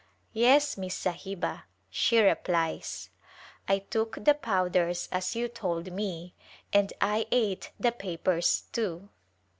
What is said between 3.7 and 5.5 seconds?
took the powders as you